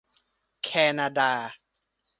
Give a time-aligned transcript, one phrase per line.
[0.63, 1.33] แคนาดา